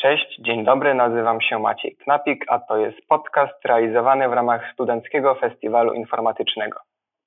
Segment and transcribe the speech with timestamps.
[0.00, 5.34] Cześć, dzień dobry, nazywam się Maciej Knapik, a to jest podcast realizowany w ramach Studenckiego
[5.34, 6.80] Festiwalu Informatycznego.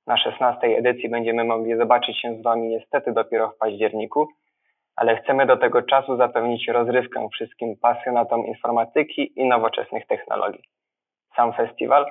[0.07, 4.27] Na 16 edycji będziemy mogli zobaczyć się z Wami niestety dopiero w październiku,
[4.95, 10.63] ale chcemy do tego czasu zapewnić rozrywkę wszystkim pasjonatom informatyki i nowoczesnych technologii.
[11.35, 12.05] Sam festiwal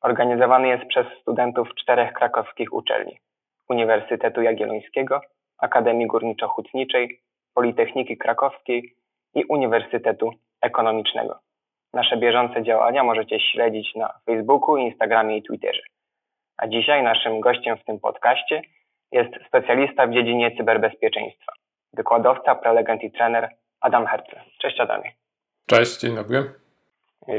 [0.00, 3.18] organizowany jest przez studentów czterech krakowskich uczelni
[3.68, 5.20] Uniwersytetu Jagiellońskiego,
[5.58, 7.08] Akademii Górniczo-Hutniczej,
[7.54, 9.01] Politechniki Krakowskiej
[9.34, 10.30] i Uniwersytetu
[10.60, 11.38] Ekonomicznego.
[11.92, 15.82] Nasze bieżące działania możecie śledzić na Facebooku, Instagramie i Twitterze.
[16.56, 18.62] A dzisiaj naszym gościem w tym podcaście
[19.12, 21.52] jest specjalista w dziedzinie cyberbezpieczeństwa,
[21.92, 23.48] wykładowca, prelegent i trener
[23.80, 24.40] Adam Hercle.
[24.58, 25.12] Cześć Adamie.
[25.66, 26.54] Cześć, dzień dobry.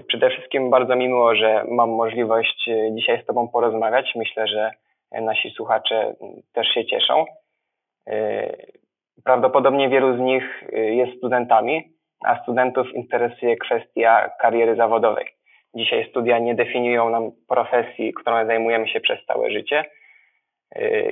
[0.08, 4.12] Przede wszystkim bardzo mi miło, że mam możliwość dzisiaj z Tobą porozmawiać.
[4.16, 4.72] Myślę, że
[5.12, 6.16] nasi słuchacze
[6.54, 7.26] też się cieszą.
[9.24, 11.94] Prawdopodobnie wielu z nich jest studentami,
[12.26, 15.26] a studentów interesuje kwestia kariery zawodowej.
[15.76, 19.86] Dzisiaj studia nie definiują nam profesji, którą zajmujemy się przez całe życie.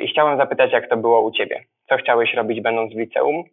[0.01, 1.63] I chciałem zapytać, jak to było u Ciebie?
[1.89, 3.43] Co chciałeś robić będąc w liceum?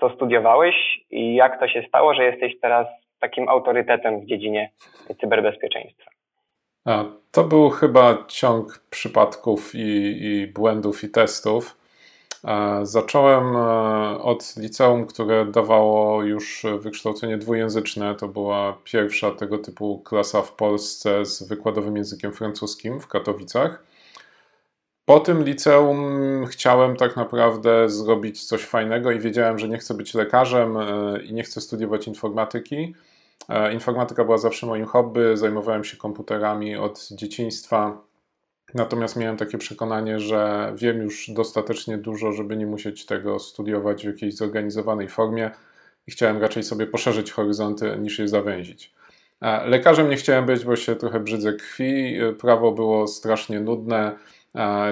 [0.00, 0.74] Co studiowałeś
[1.10, 2.86] i jak to się stało, że jesteś teraz
[3.20, 4.70] takim autorytetem w dziedzinie
[5.20, 6.10] cyberbezpieczeństwa?
[7.32, 11.85] To był chyba ciąg przypadków i, i błędów i testów.
[12.82, 18.14] Zacząłem e, od liceum, które dawało już wykształcenie dwujęzyczne.
[18.14, 23.84] To była pierwsza tego typu klasa w Polsce z wykładowym językiem francuskim w Katowicach.
[25.04, 26.00] Po tym liceum
[26.46, 31.32] chciałem tak naprawdę zrobić coś fajnego i wiedziałem, że nie chcę być lekarzem e, i
[31.32, 32.94] nie chcę studiować informatyki.
[33.48, 38.05] E, informatyka była zawsze moim hobby, zajmowałem się komputerami od dzieciństwa.
[38.76, 44.06] Natomiast miałem takie przekonanie, że wiem już dostatecznie dużo, żeby nie musieć tego studiować w
[44.06, 45.50] jakiejś zorganizowanej formie
[46.06, 48.94] i chciałem raczej sobie poszerzyć horyzonty niż je zawęzić.
[49.64, 54.16] Lekarzem nie chciałem być, bo się trochę brzydzę krwi, prawo było strasznie nudne,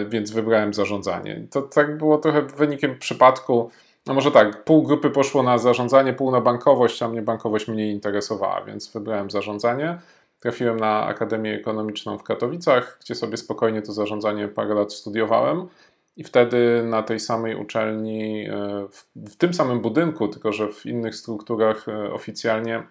[0.08, 1.46] więc wybrałem zarządzanie.
[1.50, 3.70] To tak było trochę wynikiem przypadku.
[4.06, 7.92] No może tak, pół grupy poszło na zarządzanie, pół na bankowość, a mnie bankowość mniej
[7.92, 9.98] interesowała, więc wybrałem zarządzanie.
[10.44, 15.68] Trafiłem na Akademię Ekonomiczną w Katowicach, gdzie sobie spokojnie to zarządzanie parę lat studiowałem.
[16.16, 18.86] I wtedy na tej samej uczelni, e,
[19.26, 22.82] w, tym samym budynku, tylko że w innych strukturach e, oficjalnie,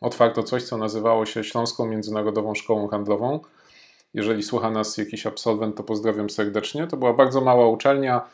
[0.00, 3.40] otwarto coś, co nazywało się Śląską Międzynarodową Szkołą Handlową.
[4.14, 6.86] Jeżeli słucha nas jakiś absolwent, to pozdrawiam serdecznie.
[6.86, 8.28] To była bardzo mała uczelnia,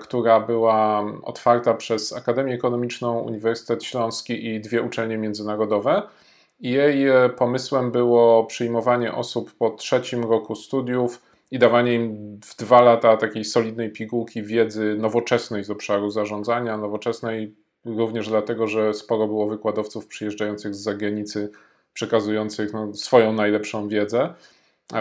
[0.00, 6.02] która była otwarta przez Akademię Ekonomiczną, Uniwersytet Śląski i dwie uczelnie międzynarodowe.
[6.60, 12.80] Jej e, pomysłem było przyjmowanie osób po trzecim roku studiów i dawanie im w dwa
[12.80, 19.46] lata takiej solidnej pigułki wiedzy nowoczesnej z obszaru zarządzania, nowoczesnej również dlatego, że sporo było
[19.46, 21.50] wykładowców przyjeżdżających z zagranicy,
[21.92, 24.34] przekazujących no, swoją najlepszą wiedzę.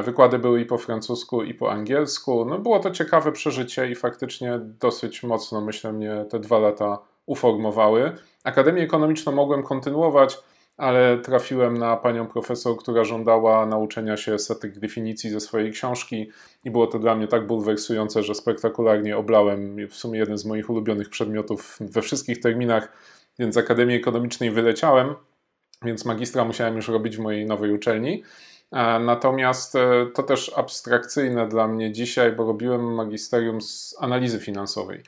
[0.03, 2.45] Wykłady były i po francusku, i po angielsku.
[2.45, 8.11] No, było to ciekawe przeżycie i faktycznie dosyć mocno, myślę, mnie te dwa lata uformowały.
[8.43, 10.37] Akademię Ekonomiczną mogłem kontynuować,
[10.77, 16.31] ale trafiłem na panią profesor, która żądała nauczenia się setek definicji ze swojej książki
[16.63, 20.69] i było to dla mnie tak bulwersujące, że spektakularnie oblałem w sumie jeden z moich
[20.69, 22.91] ulubionych przedmiotów we wszystkich terminach,
[23.39, 25.15] więc z Akademii Ekonomicznej wyleciałem,
[25.83, 28.23] więc magistra musiałem już robić w mojej nowej uczelni.
[28.99, 35.03] Natomiast e, to też abstrakcyjne dla mnie dzisiaj, bo robiłem magisterium z analizy finansowej.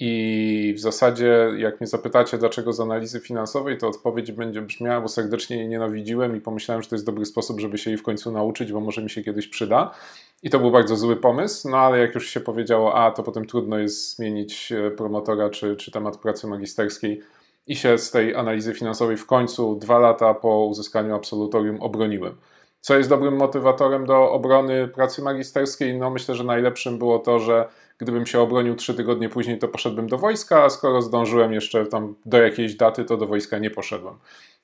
[0.00, 5.08] I w zasadzie, jak mnie zapytacie, dlaczego z analizy finansowej, to odpowiedź będzie brzmiała, bo
[5.08, 8.32] serdecznie jej nienawidziłem i pomyślałem, że to jest dobry sposób, żeby się jej w końcu
[8.32, 9.94] nauczyć, bo może mi się kiedyś przyda.
[10.42, 13.46] I to był bardzo zły pomysł, no ale jak już się powiedziało, a to potem
[13.46, 17.22] trudno jest zmienić e, promotora czy, czy temat pracy magisterskiej
[17.66, 22.36] i się z tej analizy finansowej w końcu dwa lata po uzyskaniu absolutorium obroniłem.
[22.80, 25.98] Co jest dobrym motywatorem do obrony pracy magisterskiej?
[25.98, 27.68] No myślę, że najlepszym było to, że
[27.98, 32.14] Gdybym się obronił trzy tygodnie później, to poszedłbym do wojska, a skoro zdążyłem jeszcze tam
[32.26, 34.14] do jakiejś daty, to do wojska nie poszedłem.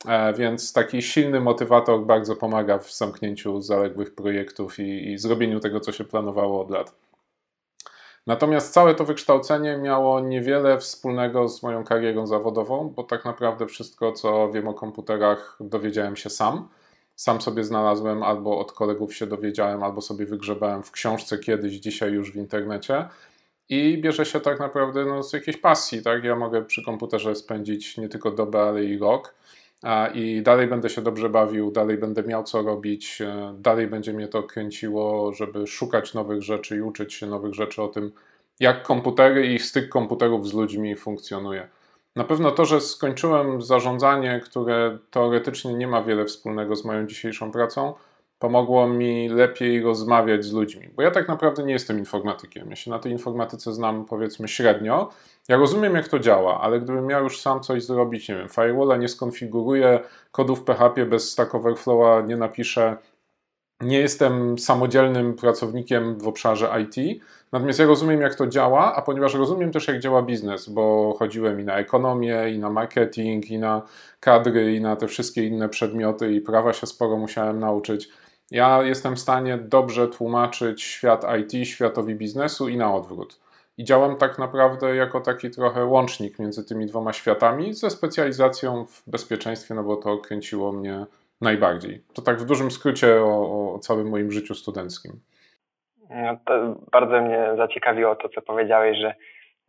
[0.06, 5.80] E, więc taki silny motywator bardzo pomaga w zamknięciu zaległych projektów i, i zrobieniu tego,
[5.80, 6.94] co się planowało od lat.
[8.26, 14.12] Natomiast całe to wykształcenie miało niewiele wspólnego z moją karierą zawodową, bo tak naprawdę wszystko,
[14.12, 16.68] co wiem o komputerach, dowiedziałem się sam.
[17.20, 22.12] Sam sobie znalazłem, albo od kolegów się dowiedziałem, albo sobie wygrzebałem w książce kiedyś, dzisiaj
[22.12, 23.08] już w internecie.
[23.68, 26.02] I bierze się tak naprawdę no, z jakiejś pasji.
[26.02, 26.24] Tak?
[26.24, 29.34] Ja mogę przy komputerze spędzić nie tylko dobę, ale i rok.
[30.14, 34.28] I dalej będę się dobrze bawił, dalej będę miał co robić, e, dalej będzie mnie
[34.28, 38.12] to kręciło, żeby szukać nowych rzeczy i uczyć się nowych rzeczy o tym,
[38.60, 41.68] jak komputery i styk komputerów z ludźmi funkcjonuje.
[42.16, 47.52] Na pewno to, że skończyłem zarządzanie, które teoretycznie nie ma wiele wspólnego z moją dzisiejszą
[47.52, 47.94] pracą,
[48.38, 50.88] pomogło mi lepiej rozmawiać z ludźmi.
[50.96, 52.70] Bo ja tak naprawdę nie jestem informatykiem.
[52.70, 55.10] Ja się na tej informatyce znam powiedzmy średnio.
[55.48, 58.96] Ja rozumiem, jak to działa, ale gdybym miał już sam coś zrobić, nie wiem, firewalla
[58.96, 60.00] nie skonfiguruję,
[60.32, 62.96] kodów PHP bez Stack Overflow'a nie napiszę,
[63.80, 67.22] nie jestem samodzielnym pracownikiem w obszarze IT,
[67.52, 71.60] natomiast ja rozumiem, jak to działa, a ponieważ rozumiem też, jak działa biznes, bo chodziłem
[71.60, 73.82] i na ekonomię, i na marketing, i na
[74.20, 78.08] kadry, i na te wszystkie inne przedmioty, i prawa się sporo musiałem nauczyć.
[78.50, 83.40] Ja jestem w stanie dobrze tłumaczyć świat IT światowi biznesu i na odwrót.
[83.78, 89.02] I działam tak naprawdę jako taki trochę łącznik między tymi dwoma światami, ze specjalizacją w
[89.06, 91.06] bezpieczeństwie, no bo to kręciło mnie
[91.40, 92.00] najbardziej.
[92.14, 95.12] To tak w dużym skrócie o, o całym moim życiu studenckim.
[96.10, 96.36] No
[96.92, 99.14] bardzo mnie zaciekawiło to, co powiedziałeś, że,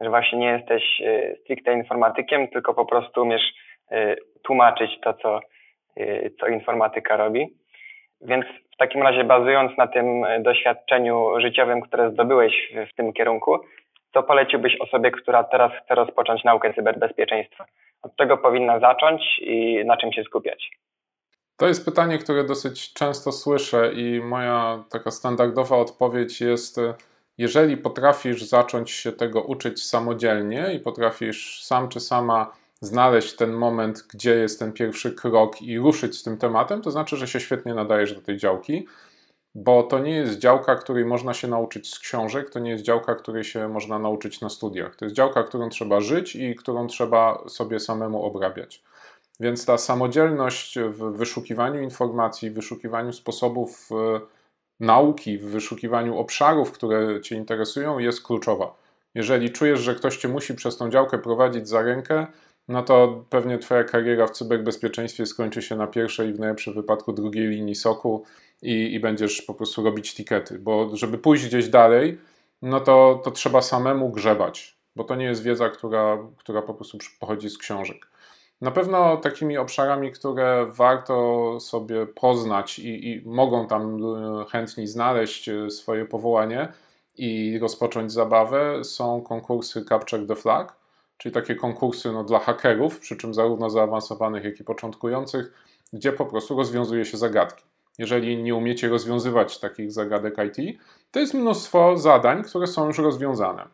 [0.02, 3.54] że właśnie nie jesteś e, stricte informatykiem, tylko po prostu umiesz
[3.92, 5.40] e, tłumaczyć to, co,
[5.98, 7.48] e, co informatyka robi.
[8.22, 13.60] Więc w takim razie, bazując na tym doświadczeniu życiowym, które zdobyłeś w tym kierunku,
[14.14, 17.66] co poleciłbyś osobie, która teraz chce rozpocząć naukę cyberbezpieczeństwa?
[18.02, 20.72] Od czego powinna zacząć i na czym się skupiać?
[21.62, 26.80] To jest pytanie, które dosyć często słyszę, i moja taka standardowa odpowiedź jest:
[27.38, 34.06] jeżeli potrafisz zacząć się tego uczyć samodzielnie i potrafisz sam czy sama znaleźć ten moment,
[34.14, 37.74] gdzie jest ten pierwszy krok i ruszyć z tym tematem, to znaczy, że się świetnie
[37.74, 38.88] nadajesz do tej działki,
[39.56, 43.16] bo to nie jest działka, której można się nauczyć z książek, to nie jest działka,
[43.16, 44.96] której się można nauczyć na studiach.
[44.96, 48.84] To jest działka, którą trzeba żyć i którą trzeba sobie samemu obrabiać.
[49.42, 54.20] Więc ta samodzielność w wyszukiwaniu informacji, w wyszukiwaniu sposobów e,
[54.80, 58.76] nauki, w wyszukiwaniu obszarów, które Cię interesują, jest kluczowa.
[59.16, 62.28] Jeżeli czujesz, że ktoś Cię musi przez tą działkę prowadzić za rękę,
[62.68, 67.48] no to pewnie Twoja kariera w cyberbezpieczeństwie skończy się na pierwszej, w najlepszym wypadku drugiej
[67.48, 68.24] linii soku
[68.62, 70.60] i, i będziesz po prostu robić tikety.
[70.60, 72.18] Bo żeby pójść gdzieś dalej,
[72.62, 76.98] no to, to trzeba samemu grzebać, bo to nie jest wiedza, która, która po prostu
[77.20, 78.11] pochodzi z książek.
[78.62, 85.50] Na pewno takimi obszarami, które warto sobie poznać i, i mogą tam e, chętni znaleźć
[85.50, 86.68] e, swoje powołanie
[87.18, 90.76] i rozpocząć zabawę, są konkursy Capture the Flag,
[91.18, 95.54] czyli takie konkursy no, dla hakerów, przy czym zarówno zaawansowanych, jak i początkujących,
[95.94, 97.64] gdzie po prostu rozwiązuje się zagadki.
[97.98, 100.80] Jeżeli nie umiecie rozwiązywać takich zagadek IT,
[101.12, 103.68] to jest mnóstwo zadań, które są już rozwiązane.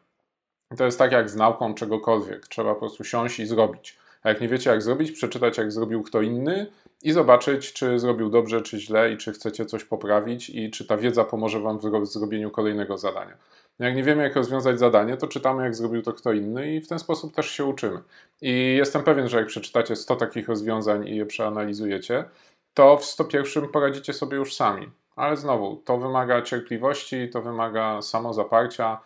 [0.77, 2.47] To jest tak jak z nauką czegokolwiek.
[2.47, 3.97] Trzeba po prostu siąść i zrobić.
[4.27, 6.67] A jak nie wiecie, jak zrobić, przeczytać, jak zrobił kto inny
[7.03, 10.97] i zobaczyć, czy zrobił dobrze, czy źle i czy chcecie coś poprawić i czy ta
[10.97, 13.37] wiedza pomoże Wam w zrobieniu kolejnego zadania.
[13.79, 16.87] Jak nie wiemy, jak rozwiązać zadanie, to czytamy, jak zrobił to kto inny i w
[16.87, 17.99] ten sposób też się uczymy.
[18.41, 22.25] I jestem pewien, że jak przeczytacie 100 takich rozwiązań i je przeanalizujecie,
[22.73, 24.89] to w 101 poradzicie sobie już sami.
[25.15, 28.99] Ale znowu, to wymaga cierpliwości, to wymaga samozaparcia,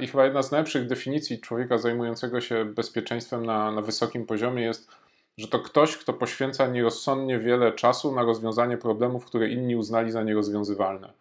[0.00, 4.88] I chyba jedna z najlepszych definicji człowieka zajmującego się bezpieczeństwem na, na wysokim poziomie jest,
[5.38, 10.22] że to ktoś, kto poświęca nierozsądnie wiele czasu na rozwiązanie problemów, które inni uznali za
[10.22, 11.12] nierozwiązywalne.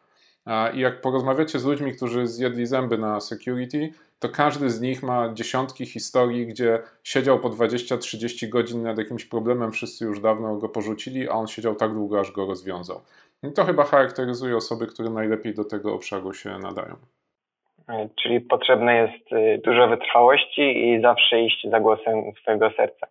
[0.46, 5.04] E, I jak porozmawiacie z ludźmi, którzy zjedli zęby na security, to każdy z nich
[5.04, 10.70] ma dziesiątki historii, gdzie siedział po 20-30 godzin nad jakimś problemem, wszyscy już dawno go
[10.70, 13.02] porzucili, a on siedział tak długo, aż go rozwiązał.
[13.44, 16.96] I to chyba charakteryzuje osoby, które najlepiej do tego obszaru się nadają.
[17.90, 23.08] E, czyli potrzebne jest y, dużo wytrwałości i zawsze iść za głosem swojego serca.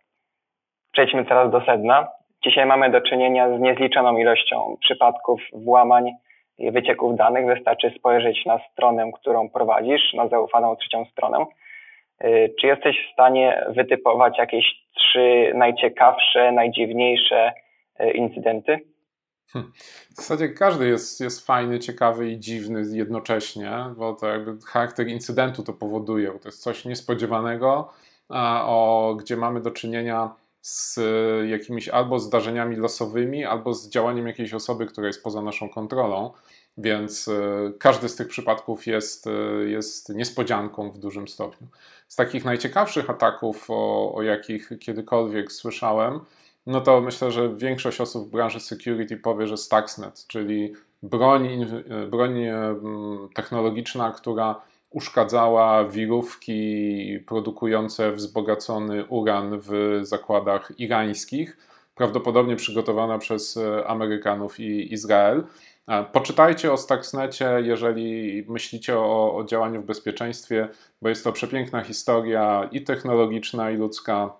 [0.92, 2.08] Przejdźmy teraz do sedna.
[2.44, 6.10] Dzisiaj mamy do czynienia z niezliczoną ilością przypadków włamań
[6.58, 7.46] i wycieków danych.
[7.46, 11.46] Wystarczy spojrzeć na stronę, którą prowadzisz, na zaufaną trzecią stronę.
[12.24, 14.64] Y, czy jesteś w stanie wytypować jakieś
[14.96, 17.52] trzy najciekawsze, najdziwniejsze
[18.00, 18.93] y, incydenty?
[19.52, 19.72] Hmm.
[20.12, 25.62] W zasadzie każdy jest, jest fajny, ciekawy i dziwny jednocześnie, bo to jakby charakter incydentu
[25.62, 27.90] to powoduje, bo to jest coś niespodziewanego,
[28.28, 31.00] o, gdzie mamy do czynienia z
[31.48, 36.32] jakimiś albo zdarzeniami losowymi, albo z działaniem jakiejś osoby, która jest poza naszą kontrolą.
[36.78, 39.30] Więc e, każdy z tych przypadków jest, e,
[39.64, 41.68] jest niespodzianką w dużym stopniu.
[42.08, 46.20] Z takich najciekawszych ataków, o, o jakich kiedykolwiek słyszałem,
[46.66, 51.66] no to myślę, że większość osób w branży security powie, że Stuxnet, czyli broń,
[52.10, 52.34] broń
[53.34, 54.60] technologiczna, która
[54.94, 61.56] uszkadzała wirówki produkujące wzbogacony uran w zakładach irańskich,
[61.94, 65.44] prawdopodobnie przygotowana przez e, Amerykanów i Izrael.
[65.88, 70.68] E, poczytajcie o Stuxnecie, jeżeli myślicie o, o działaniu w bezpieczeństwie,
[71.02, 74.32] bo jest to przepiękna historia i technologiczna, i ludzka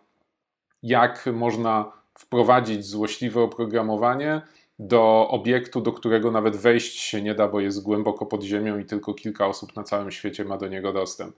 [0.82, 4.42] jak można wprowadzić złośliwe oprogramowanie
[4.78, 8.84] do obiektu, do którego nawet wejść się nie da, bo jest głęboko pod ziemią i
[8.84, 11.36] tylko kilka osób na całym świecie ma do niego dostęp.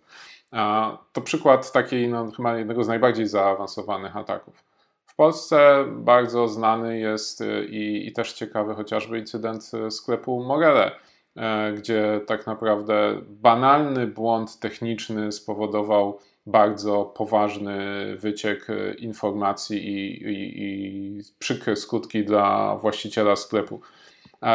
[1.13, 4.65] To przykład takiej, no, chyba jednego z najbardziej zaawansowanych ataków.
[5.07, 10.91] W Polsce bardzo znany jest y, i, i też ciekawy chociażby incydent y, sklepu Morele,
[11.37, 17.77] e, gdzie tak naprawdę banalny błąd techniczny spowodował bardzo poważny
[18.17, 23.81] wyciek e, informacji i, i, i przykre skutki dla właściciela sklepu.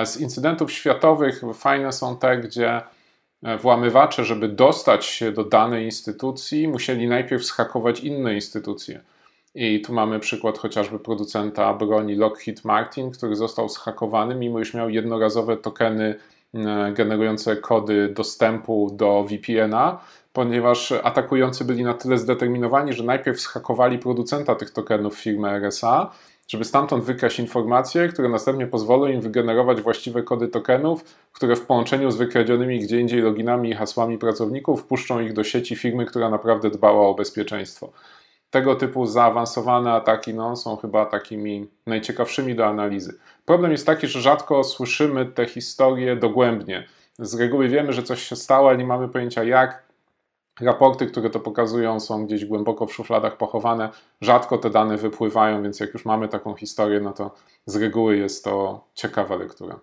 [0.05, 2.81] Z incydentów światowych fajne są te, gdzie
[3.43, 9.01] e, włamywacze, żeby dostać się do danej instytucji, musieli najpierw schakować inne instytucje.
[9.55, 14.89] I tu mamy przykład chociażby producenta broni Lockheed Martin, który został schakowany, mimo iż miał
[14.89, 16.15] jednorazowe tokeny
[16.53, 19.99] e, generujące kody dostępu do VPN-a,
[20.33, 26.11] ponieważ atakujący byli na tyle zdeterminowani, że najpierw schakowali producenta tych tokenów firmy RSA,
[26.47, 32.11] żeby stamtąd wykraść informacje, które następnie pozwolą im wygenerować właściwe kody tokenów, które w połączeniu
[32.11, 36.69] z wykradzionymi gdzie indziej loginami i hasłami pracowników wpuszczą ich do sieci firmy, która naprawdę
[36.69, 37.91] dbała o bezpieczeństwo.
[38.49, 43.19] Tego typu zaawansowane ataki no, są chyba takimi najciekawszymi do analizy.
[43.45, 46.87] Problem jest taki, że rzadko słyszymy te historie dogłębnie.
[47.19, 49.90] Z reguły wiemy, że coś się stało, ale nie mamy pojęcia jak,
[50.61, 53.89] Raporty, które to pokazują, są gdzieś głęboko w szufladach pochowane.
[54.21, 57.31] Rzadko te dane wypływają, więc jak już mamy taką historię, no to
[57.65, 59.79] z reguły jest to ciekawa lektura.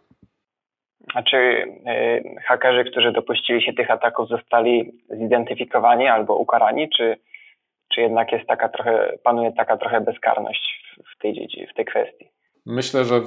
[1.15, 7.17] A czy y, hakerzy, którzy dopuścili się tych ataków, zostali zidentyfikowani albo ukarani, czy,
[7.89, 12.29] czy jednak jest taka trochę, panuje taka trochę bezkarność w tej, w tej kwestii?
[12.67, 13.21] Myślę, że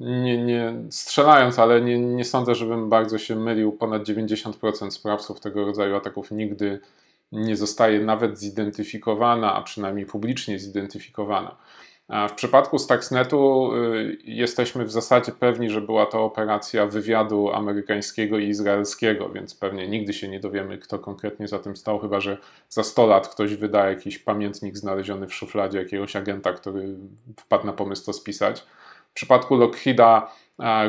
[0.00, 3.72] nie, nie, strzelając, ale nie, nie sądzę, żebym bardzo się mylił.
[3.72, 6.80] Ponad 90% sprawców tego rodzaju ataków nigdy
[7.32, 11.56] nie zostaje nawet zidentyfikowana, a przynajmniej publicznie zidentyfikowana.
[12.28, 18.48] W przypadku Stuxnetu y, jesteśmy w zasadzie pewni, że była to operacja wywiadu amerykańskiego i
[18.48, 22.38] izraelskiego, więc pewnie nigdy się nie dowiemy, kto konkretnie za tym stał, chyba że
[22.68, 26.88] za 100 lat ktoś wyda jakiś pamiętnik znaleziony w szufladzie jakiegoś agenta, który
[27.40, 28.66] wpadł na pomysł to spisać.
[29.10, 30.30] W przypadku Lockheeda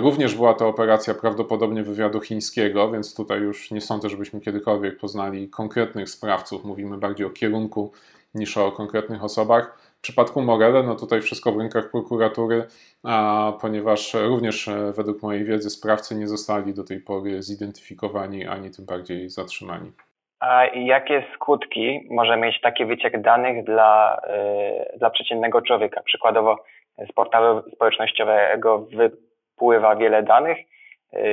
[0.01, 5.49] również była to operacja prawdopodobnie wywiadu chińskiego, więc tutaj już nie sądzę, żebyśmy kiedykolwiek poznali
[5.49, 6.63] konkretnych sprawców.
[6.63, 7.91] Mówimy bardziej o kierunku
[8.33, 9.79] niż o konkretnych osobach.
[9.97, 12.67] W przypadku Morele, no tutaj wszystko w rękach prokuratury,
[13.03, 18.71] a, ponieważ również e, według mojej wiedzy sprawcy nie zostali do tej pory zidentyfikowani ani
[18.71, 19.91] tym bardziej zatrzymani.
[20.39, 26.01] A jakie skutki może mieć taki wyciek danych dla, yy, dla przeciętnego człowieka?
[26.05, 26.63] Przykładowo
[27.09, 30.57] z portalu społecznościowego wypływa wiele danych.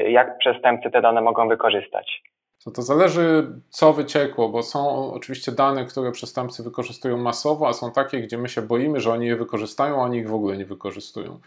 [0.08, 2.22] Jak przestępcy te dane mogą wykorzystać?
[2.64, 7.92] To, to zależy, co wyciekło, bo są oczywiście dane, które przestępcy wykorzystują masowo, a są
[7.92, 10.64] takie, gdzie my się boimy, że oni je wykorzystają, a oni ich w ogóle nie
[10.64, 11.40] wykorzystują.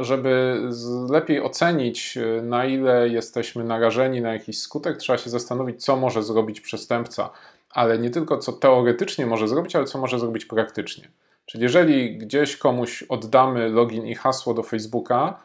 [0.00, 0.60] Żeby
[1.10, 6.60] lepiej ocenić, na ile jesteśmy narażeni na jakiś skutek, trzeba się zastanowić, co może zrobić
[6.60, 7.30] przestępca,
[7.70, 11.08] ale nie tylko co teoretycznie może zrobić, ale co może zrobić praktycznie.
[11.46, 15.40] Czyli jeżeli gdzieś komuś oddamy login i hasło do Facebooka,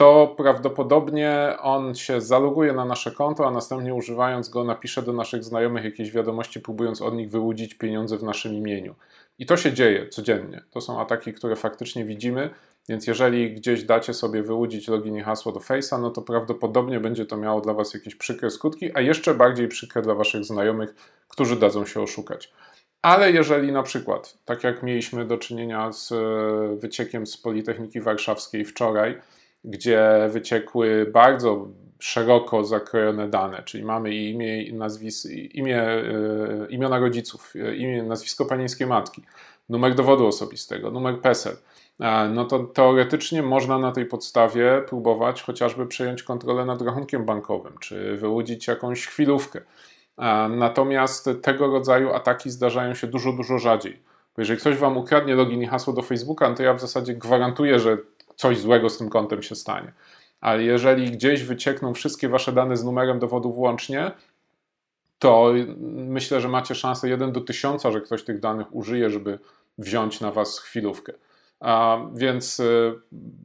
[0.00, 5.44] to prawdopodobnie on się zaloguje na nasze konto, a następnie używając go napisze do naszych
[5.44, 8.94] znajomych jakieś wiadomości, próbując od nich wyłudzić pieniądze w naszym imieniu.
[9.38, 10.62] I to się dzieje codziennie.
[10.70, 12.50] To są ataki, które faktycznie widzimy,
[12.88, 17.26] więc jeżeli gdzieś dacie sobie wyłudzić login i hasło do Face'a, no to prawdopodobnie będzie
[17.26, 20.94] to miało dla Was jakieś przykre skutki, a jeszcze bardziej przykre dla Waszych znajomych,
[21.28, 22.52] którzy dadzą się oszukać.
[23.02, 26.16] Ale jeżeli na przykład, tak jak mieliśmy do czynienia z e,
[26.76, 29.20] wyciekiem z Politechniki Warszawskiej wczoraj,
[29.64, 37.76] gdzie wyciekły bardzo szeroko zakrojone dane, czyli mamy imię, nazwis, imię, e, imiona rodziców, e,
[37.76, 39.22] imię, nazwisko panieńskiej matki,
[39.68, 41.56] numer dowodu osobistego, numer PESEL,
[42.30, 48.16] no to teoretycznie można na tej podstawie próbować chociażby przejąć kontrolę nad rachunkiem bankowym, czy
[48.16, 49.60] wyłudzić jakąś chwilówkę.
[50.50, 54.02] Natomiast tego rodzaju ataki zdarzają się dużo, dużo rzadziej.
[54.36, 57.14] Bo jeżeli ktoś wam ukradnie login i hasło do Facebooka, no to ja w zasadzie
[57.14, 57.98] gwarantuję, że
[58.36, 59.92] coś złego z tym kontem się stanie.
[60.40, 64.10] Ale jeżeli gdzieś wyciekną wszystkie wasze dane z numerem dowodu włącznie,
[65.18, 65.52] to
[65.90, 69.38] myślę, że macie szansę 1 do 1000, że ktoś tych danych użyje, żeby
[69.78, 71.12] wziąć na was chwilówkę.
[72.14, 72.94] Więc y,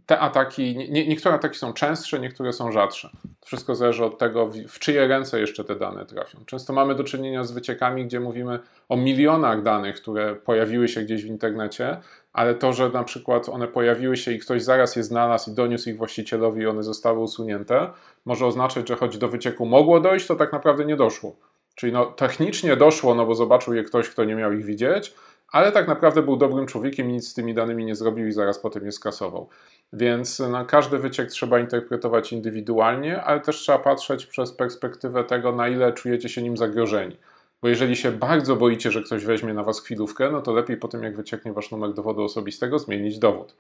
[0.06, 3.10] te ataki, nie, niektóre ataki są częstsze, niektóre są rzadsze.
[3.46, 6.40] Wszystko zależy od tego, w czyje ręce jeszcze te dane trafią.
[6.46, 11.24] Często mamy do czynienia z wyciekami, gdzie mówimy o milionach danych, które pojawiły się gdzieś
[11.24, 11.98] w internecie,
[12.34, 15.90] ale to, że na przykład one pojawiły się i ktoś zaraz je znalazł i doniósł
[15.90, 17.90] ich właścicielowi i one zostały usunięte,
[18.26, 21.36] może oznaczać, że choć do wycieku mogło dojść, to tak naprawdę nie doszło.
[21.76, 25.14] Czyli no, technicznie doszło, no bo zobaczył je ktoś, kto nie miał ich widzieć,
[25.52, 28.86] ale tak naprawdę był dobrym człowiekiem nic z tymi danymi nie zrobił i zaraz potem
[28.86, 29.50] je skasował.
[29.94, 35.68] Więc no, każdy wyciek trzeba interpretować indywidualnie, ale też trzeba patrzeć przez perspektywę tego, na
[35.68, 37.18] ile czujecie się nim zagrożeni.
[37.62, 40.88] Bo jeżeli się bardzo boicie, że ktoś weźmie na was chwilówkę, no to lepiej po
[40.88, 43.56] tym, jak wycieknie wasz numer dowodu osobistego, zmienić dowód.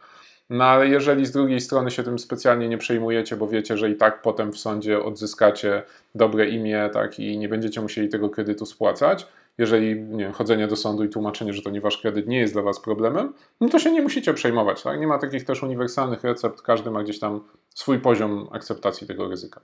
[0.50, 3.96] No ale jeżeli z drugiej strony się tym specjalnie nie przejmujecie, bo wiecie, że i
[3.96, 5.84] tak potem w sądzie odzyskacie
[6.16, 10.75] dobre imię tak, i nie będziecie musieli tego kredytu spłacać, jeżeli nie wiem, chodzenie do
[10.75, 13.80] sądu i tłumaczenie, że to nie wasz kredyt nie jest dla was problemem, no to
[13.80, 14.84] się nie musicie przejmować.
[14.84, 15.00] Tak?
[15.00, 19.62] Nie ma takich też uniwersalnych recept, każdy ma gdzieś tam swój poziom akceptacji tego ryzyka.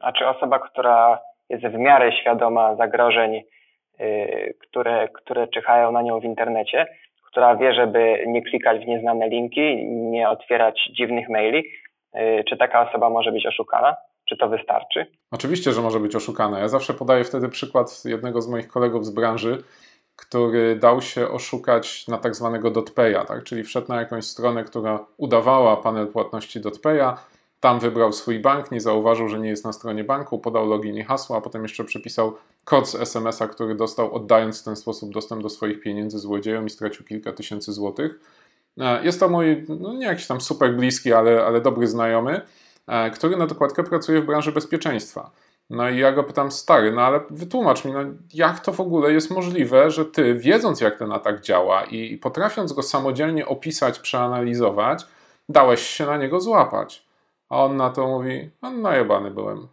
[0.00, 3.44] A czy osoba, która jest w miarę świadoma zagrożeń,
[4.00, 6.86] y, które, które czyhają na nią w internecie,
[7.30, 12.88] która wie, żeby nie klikać w nieznane linki, nie otwierać dziwnych maili, y, czy taka
[12.88, 13.96] osoba może być oszukana?
[14.28, 15.06] Czy to wystarczy?
[15.30, 16.58] Oczywiście, że może być oszukana.
[16.58, 19.62] Ja zawsze podaję wtedy przykład jednego z moich kolegów z branży,
[20.16, 23.44] który dał się oszukać na tak zwanego dotpaya, tak?
[23.44, 27.16] czyli wszedł na jakąś stronę, która udawała panel płatności dotpaya,
[27.60, 31.04] tam wybrał swój bank, nie zauważył, że nie jest na stronie banku, podał login i
[31.04, 32.34] hasło, a potem jeszcze przepisał
[32.64, 36.70] kod z SMS-a, który dostał, oddając w ten sposób dostęp do swoich pieniędzy złodziejom i
[36.70, 38.20] stracił kilka tysięcy złotych.
[38.80, 42.40] E, jest to mój, no nie jakiś tam super bliski, ale, ale dobry znajomy,
[42.86, 45.30] e, który na dokładkę pracuje w branży bezpieczeństwa.
[45.70, 48.00] No i ja go pytam, stary, no ale wytłumacz mi, no
[48.34, 52.18] jak to w ogóle jest możliwe, że ty, wiedząc jak ten atak działa i, i
[52.18, 55.06] potrafiąc go samodzielnie opisać, przeanalizować,
[55.48, 57.07] dałeś się na niego złapać.
[57.48, 59.68] A on na to mówi, no najebany byłem.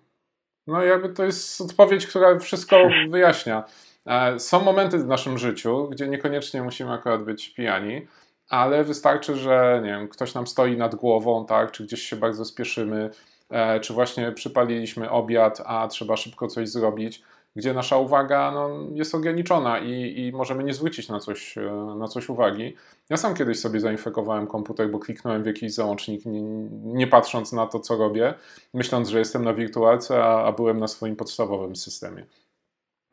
[0.67, 2.77] No jakby to jest odpowiedź, która wszystko
[3.10, 3.63] wyjaśnia.
[4.05, 8.08] E, są momenty w naszym życiu, gdzie niekoniecznie musimy akurat być pijani,
[8.50, 12.46] ale wystarczy, że nie wiem, ktoś nam stoi nad głową, tak, czy gdzieś się bardzo
[12.46, 13.10] spieszymy,
[13.50, 17.24] e, czy właśnie przypaliliśmy obiad, a trzeba szybko coś zrobić
[17.56, 22.08] gdzie nasza uwaga no, jest ograniczona i, i, możemy nie zwrócić na coś, e, na
[22.08, 22.76] coś uwagi.
[23.10, 26.42] Ja sam kiedyś sobie zainfekowałem komputer, bo kliknąłem w jakiś załącznik, nie,
[26.84, 28.34] nie patrząc na to, co robię,
[28.74, 32.26] myśląc, że jestem na wirtualce, a, a byłem na swoim podstawowym systemie.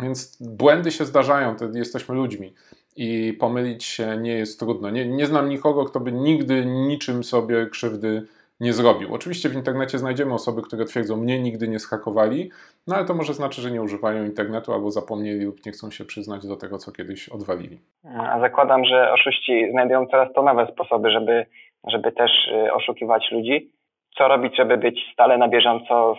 [0.00, 2.54] Więc błędy się zdarzają, jesteśmy ludźmi
[2.96, 4.90] i pomylić się nie jest trudno.
[4.90, 8.26] Nie, nie znam nikogo, kto by nigdy niczym sobie krzywdy
[8.72, 9.14] zrobił.
[9.14, 12.50] Oczywiście w internecie znajdziemy osoby, które twierdzą, mnie nigdy nie schakowali,
[12.86, 16.04] no ale to może znaczy, że nie używają internetu albo zapomnieli lub nie chcą się
[16.04, 17.78] przyznać do tego, co kiedyś odwalili.
[18.18, 21.46] A zakładam, że oszuści znajdują coraz to nowe sposoby, żeby,
[21.84, 23.70] żeby też y, oszukiwać ludzi.
[24.18, 26.14] Co robić, żeby być stale na bieżąco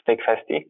[0.00, 0.66] w tej kwestii?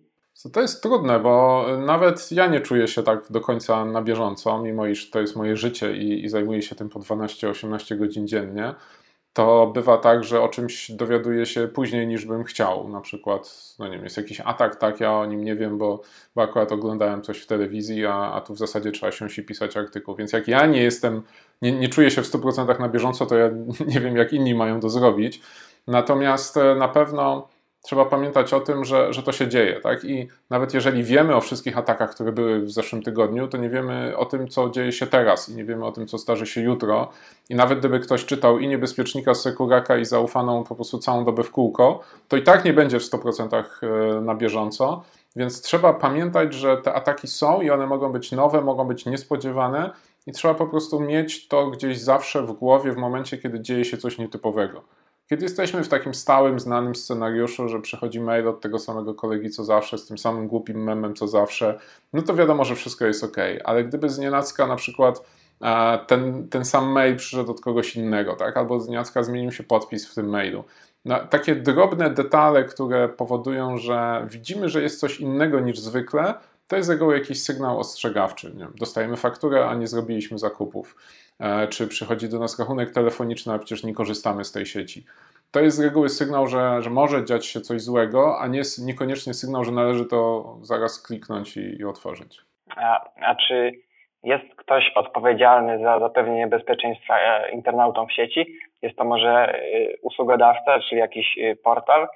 [0.53, 4.87] To jest trudne, bo nawet ja nie czuję się tak do końca na bieżąco, mimo
[4.87, 8.75] iż to jest moje życie i, i zajmuję się tym po 12-18 godzin dziennie
[9.33, 12.89] to bywa tak, że o czymś dowiaduję się później niż bym chciał.
[12.89, 16.03] Na przykład, no nie wiem, jest jakiś atak, tak, ja o nim nie wiem, bo,
[16.35, 20.17] bo akurat oglądałem coś w telewizji, a, a tu w zasadzie trzeba się pisać artykuł.
[20.17, 21.23] Więc jak ja nie jestem,
[21.63, 23.51] nie, nie czuję się w 100% na bieżąco, to ja
[23.95, 25.41] nie wiem, jak inni mają to zrobić.
[25.87, 27.49] Natomiast e, na pewno
[27.83, 29.81] trzeba pamiętać o tym, że, że to się dzieje.
[29.81, 30.05] Tak?
[30.05, 34.17] I nawet jeżeli wiemy o wszystkich atakach, które były w zeszłym tygodniu, to nie wiemy
[34.17, 37.09] o tym, co dzieje się teraz i nie wiemy o tym, co starzy się jutro.
[37.49, 41.43] I nawet gdyby ktoś czytał i niebezpiecznika z Sekuraka i zaufaną po prostu całą dobę
[41.43, 45.03] w kółko, to i tak nie będzie w 100% e, na bieżąco.
[45.37, 49.91] Więc trzeba pamiętać, że te ataki są i one mogą być nowe, mogą być niespodziewane
[50.27, 53.97] i trzeba po prostu mieć to gdzieś zawsze w głowie w momencie, kiedy dzieje się
[53.97, 54.83] coś nietypowego.
[55.31, 59.65] Kiedy jesteśmy w takim stałym, znanym scenariuszu, że przychodzi mail od tego samego kolegi co
[59.65, 61.79] zawsze, z tym samym głupim memem co zawsze,
[62.13, 63.37] no to wiadomo, że wszystko jest ok.
[63.65, 65.27] Ale gdyby z nienacka na przykład
[65.63, 68.57] e, ten, ten sam mail przyszedł od kogoś innego, tak?
[68.57, 70.65] albo z nienacka zmienił się podpis w tym mailu.
[71.05, 76.35] No, takie drobne detale, które powodują, że widzimy, że jest coś innego niż zwykle,
[76.71, 78.53] to jest z reguły jakiś sygnał ostrzegawczy.
[78.55, 78.67] Nie?
[78.79, 80.97] Dostajemy fakturę, a nie zrobiliśmy zakupów.
[81.41, 85.05] E, czy przychodzi do nas rachunek telefoniczny, a przecież nie korzystamy z tej sieci.
[85.51, 89.35] To jest z reguły sygnał, że, że może dziać się coś złego, a nie, niekoniecznie
[89.35, 92.41] sygnał, że należy to zaraz kliknąć i, i otworzyć.
[92.77, 93.73] A, a czy
[94.23, 98.47] jest ktoś odpowiedzialny za zapewnienie bezpieczeństwa e, internautom w sieci?
[98.83, 99.59] Jest to może e,
[100.03, 102.09] usługodawca, czyli jakiś portal,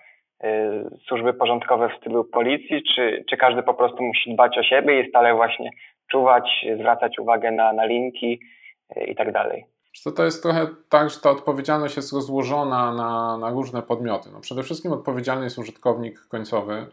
[1.08, 5.08] służby porządkowe w stylu policji, czy, czy każdy po prostu musi dbać o siebie i
[5.08, 5.70] stale właśnie
[6.10, 8.40] czuwać, zwracać uwagę na, na linki,
[9.06, 9.66] i tak dalej.
[10.04, 14.28] To, to jest trochę tak, że ta odpowiedzialność jest rozłożona na, na różne podmioty.
[14.32, 16.86] No przede wszystkim odpowiedzialny jest użytkownik końcowy,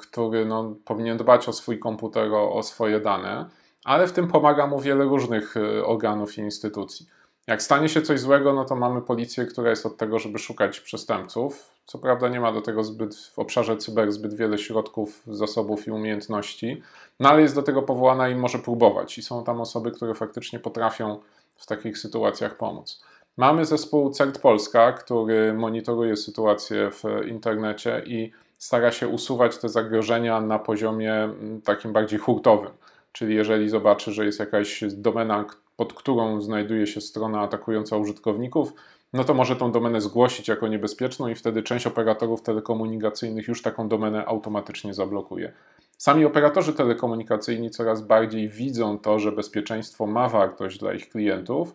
[0.00, 3.46] który no, powinien dbać o swój komputer, o, o swoje dane,
[3.84, 7.06] ale w tym pomaga mu wiele różnych y, organów i instytucji.
[7.46, 10.80] Jak stanie się coś złego, no to mamy policję, która jest od tego, żeby szukać
[10.80, 11.70] przestępców.
[11.84, 15.90] Co prawda nie ma do tego zbyt w obszarze cyber zbyt wiele środków, zasobów i
[15.90, 16.82] umiejętności,
[17.20, 19.18] no ale jest do tego powołana i może próbować.
[19.18, 21.20] I są tam osoby, które faktycznie potrafią
[21.56, 23.02] w takich sytuacjach pomóc.
[23.36, 30.40] Mamy zespół CERT Polska, który monitoruje sytuację w internecie i stara się usuwać te zagrożenia
[30.40, 32.70] na poziomie mm, takim bardziej hurtowym.
[33.12, 35.44] Czyli jeżeli zobaczy, że jest jakaś domena,
[35.80, 38.72] pod którą znajduje się strona atakująca użytkowników,
[39.12, 43.88] no to może tą domenę zgłosić jako niebezpieczną i wtedy część operatorów telekomunikacyjnych już taką
[43.88, 45.52] domenę automatycznie zablokuje.
[45.98, 51.74] Sami operatorzy telekomunikacyjni coraz bardziej widzą to, że bezpieczeństwo ma wartość dla ich klientów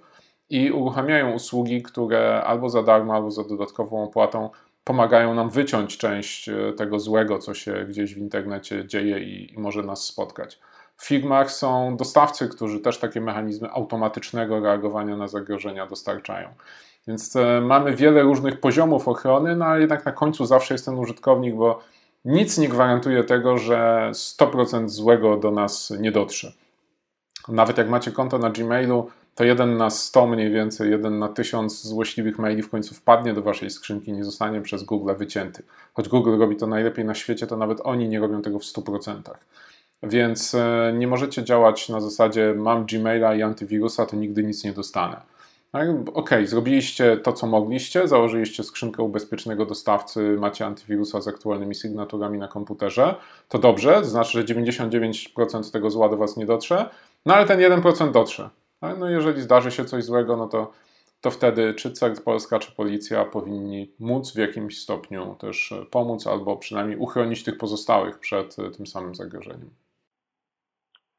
[0.49, 4.49] i uruchamiają usługi, które albo za darmo, albo za dodatkową opłatą
[4.83, 9.59] pomagają nam wyciąć część e, tego złego, co się gdzieś w internecie dzieje i, i
[9.59, 10.59] może nas spotkać.
[10.97, 16.49] W firmach są dostawcy, którzy też takie mechanizmy automatycznego reagowania na zagrożenia dostarczają.
[17.07, 20.99] Więc e, mamy wiele różnych poziomów ochrony, no ale jednak na końcu zawsze jest ten
[20.99, 21.79] użytkownik, bo
[22.25, 26.51] nic nie gwarantuje tego, że 100% złego do nas nie dotrze.
[27.47, 31.83] Nawet jak macie konto na Gmailu, to jeden na 100 mniej więcej, jeden na 1000
[31.83, 35.63] złośliwych maili w końcu wpadnie do waszej skrzynki, nie zostanie przez Google wycięty.
[35.93, 39.21] Choć Google robi to najlepiej na świecie, to nawet oni nie robią tego w 100%.
[40.05, 44.73] Więc e, nie możecie działać na zasadzie mam Gmaila i antywirusa, to nigdy nic nie
[44.73, 45.21] dostanę.
[45.71, 45.87] Tak?
[46.13, 52.47] Ok, zrobiliście to, co mogliście, założyliście skrzynkę u dostawcy, macie antywirusa z aktualnymi sygnaturami na
[52.47, 53.15] komputerze,
[53.49, 56.89] to dobrze, to znaczy, że 99% tego zła do Was nie dotrze,
[57.25, 58.49] no ale ten 1% dotrze.
[58.79, 58.99] Tak?
[58.99, 60.71] No jeżeli zdarzy się coś złego, no to,
[61.21, 66.57] to wtedy czy CERT Polska, czy policja powinni móc w jakimś stopniu też pomóc, albo
[66.57, 69.84] przynajmniej uchronić tych pozostałych przed tym samym zagrożeniem.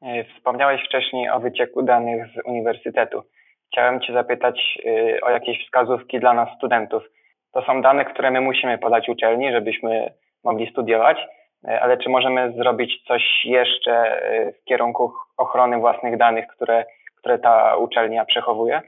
[0.01, 3.23] E, wspomniałeś wcześniej o wycieku danych z uniwersytetu.
[3.71, 7.03] Chciałem Cię zapytać y, o jakieś wskazówki dla nas, studentów.
[7.51, 12.53] To są dane, które my musimy podać uczelni, żebyśmy mogli studiować, y, ale czy możemy
[12.57, 18.81] zrobić coś jeszcze y, w kierunku ochrony własnych danych, które, które ta uczelnia przechowuje?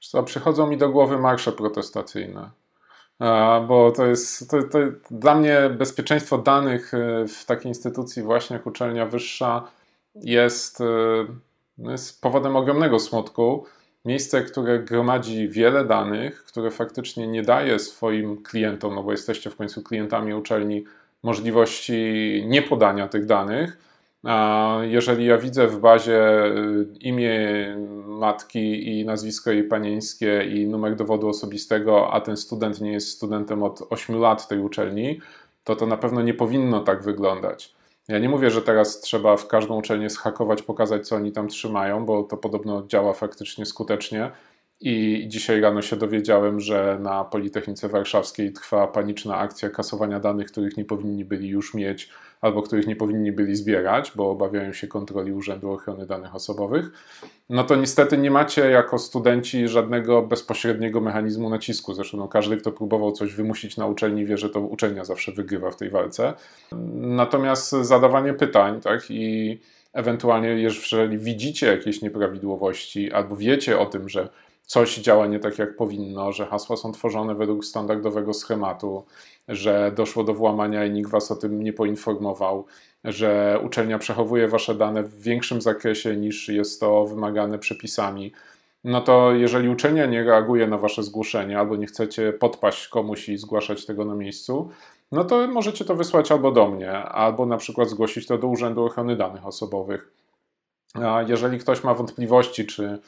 [0.00, 2.50] Co, przychodzą mi do głowy marsze protestacyjne.
[3.68, 4.78] Bo to jest to, to,
[5.10, 6.92] dla mnie bezpieczeństwo danych
[7.40, 9.62] w takiej instytucji właśnie jak uczelnia wyższa
[10.22, 10.78] jest,
[11.78, 13.66] jest powodem ogromnego smutku
[14.06, 19.56] miejsce, które gromadzi wiele danych, które faktycznie nie daje swoim klientom, no bo jesteście w
[19.56, 20.84] końcu klientami uczelni,
[21.22, 21.94] możliwości
[22.46, 23.78] niepodania tych danych.
[24.24, 27.40] A jeżeli ja widzę w bazie y, imię
[28.06, 33.62] matki i nazwisko jej panieńskie i numer dowodu osobistego, a ten student nie jest studentem
[33.62, 35.20] od 8 lat tej uczelni,
[35.64, 37.75] to to na pewno nie powinno tak wyglądać.
[38.08, 42.06] Ja nie mówię, że teraz trzeba w każdą uczelnię schakować, pokazać, co oni tam trzymają,
[42.06, 44.30] bo to podobno działa faktycznie skutecznie.
[44.80, 50.76] I dzisiaj rano się dowiedziałem, że na Politechnice Warszawskiej trwa paniczna akcja kasowania danych, których
[50.76, 55.32] nie powinni byli już mieć albo których nie powinni byli zbierać, bo obawiają się kontroli
[55.32, 56.90] Urzędu Ochrony Danych Osobowych,
[57.50, 61.94] no to niestety nie macie jako studenci żadnego bezpośredniego mechanizmu nacisku.
[61.94, 65.70] Zresztą no, każdy, kto próbował coś wymusić na uczelni, wie, że to uczelnia zawsze wygrywa
[65.70, 66.34] w tej walce.
[66.94, 69.58] Natomiast zadawanie pytań, tak, i
[69.92, 74.28] ewentualnie, jeżeli widzicie jakieś nieprawidłowości albo wiecie o tym, że
[74.66, 79.04] coś działa nie tak jak powinno, że hasła są tworzone według standardowego schematu,
[79.48, 82.66] że doszło do włamania i nikt was o tym nie poinformował,
[83.04, 88.32] że uczelnia przechowuje wasze dane w większym zakresie niż jest to wymagane przepisami.
[88.84, 93.38] No to jeżeli uczelnia nie reaguje na wasze zgłoszenie albo nie chcecie podpaść komuś i
[93.38, 94.70] zgłaszać tego na miejscu,
[95.12, 98.84] no to możecie to wysłać albo do mnie, albo na przykład zgłosić to do Urzędu
[98.84, 100.12] Ochrony Danych Osobowych.
[100.94, 102.98] A jeżeli ktoś ma wątpliwości, czy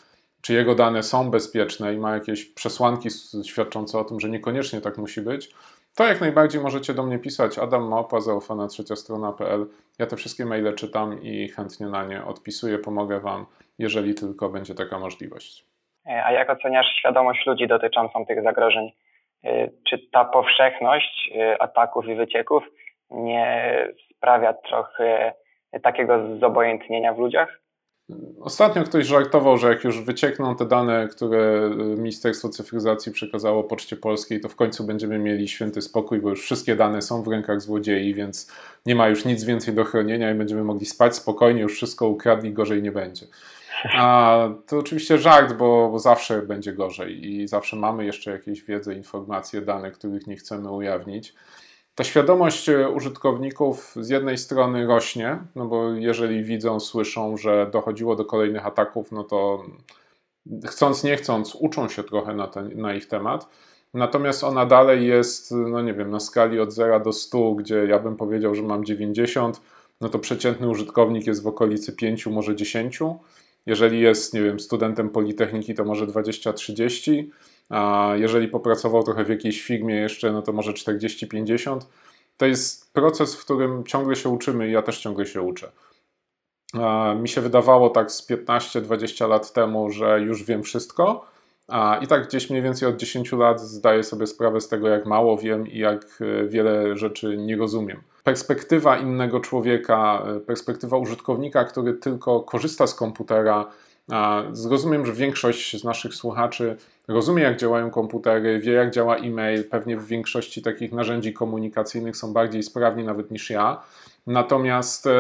[0.43, 3.09] czy jego dane są bezpieczne i ma jakieś przesłanki
[3.45, 5.51] świadczące o tym, że niekoniecznie tak musi być,
[5.97, 9.67] to jak najbardziej możecie do mnie pisać Adam Małpa, zaufana trzecia strona.pl.
[9.99, 13.47] Ja te wszystkie maile czytam i chętnie na nie odpisuję, pomogę Wam,
[13.79, 15.65] jeżeli tylko będzie taka możliwość.
[16.07, 18.93] E, a jak oceniasz świadomość ludzi dotyczącą tych zagrożeń?
[19.45, 22.65] E, czy ta powszechność e, ataków i wycieków
[23.11, 23.75] nie
[24.17, 25.33] sprawia trochę
[25.83, 27.61] takiego zobojętnienia w ludziach?
[28.41, 34.41] Ostatnio ktoś żartował, że jak już wyciekną te dane, które Ministerstwo Cyfryzacji przekazało Poczcie Polskiej,
[34.41, 38.15] to w końcu będziemy mieli święty spokój, bo już wszystkie dane są w rękach złodziei,
[38.15, 38.53] więc
[38.87, 42.53] nie ma już nic więcej do chronienia i będziemy mogli spać spokojnie, już wszystko ukradli,
[42.53, 43.27] gorzej nie będzie.
[43.85, 48.95] A to oczywiście żart, bo, bo zawsze będzie gorzej i zawsze mamy jeszcze jakieś wiedzę,
[48.95, 51.35] informacje, dane, których nie chcemy ujawnić
[51.99, 58.17] ta świadomość e, użytkowników z jednej strony rośnie, no bo jeżeli widzą, słyszą, że dochodziło
[58.17, 59.65] do kolejnych ataków, no to
[60.67, 63.49] chcąc nie chcąc uczą się trochę na, ten, na ich temat.
[63.95, 67.99] Natomiast ona dalej jest, no nie wiem, na skali od 0 do 100, gdzie ja
[67.99, 69.61] bym powiedział, że mam 90,
[70.01, 72.99] no to przeciętny użytkownik jest w okolicy 5, może 10.
[73.67, 77.25] Jeżeli jest, nie wiem, studentem Politechniki, to może 20-30,
[77.69, 81.79] a jeżeli popracował trochę w jakiejś firmie jeszcze, no to może 40-50.
[82.37, 85.73] To jest proces, w którym ciągle się uczymy i ja też ciągle się uczę.
[87.21, 91.27] Mi się wydawało tak z 15-20 lat temu, że już wiem wszystko,
[92.03, 95.39] i tak gdzieś mniej więcej od 10 lat zdaję sobie sprawę z tego, jak mało
[95.39, 98.03] wiem i jak e, wiele rzeczy nie rozumiem.
[98.25, 103.67] Perspektywa innego człowieka, e, perspektywa użytkownika, który tylko korzysta z komputera,
[104.53, 106.77] Zrozumiem, że większość z naszych słuchaczy
[107.09, 112.33] rozumie, jak działają komputery, wie, jak działa e-mail, pewnie w większości takich narzędzi komunikacyjnych są
[112.33, 113.83] bardziej sprawni nawet niż ja.
[114.27, 115.11] Natomiast e,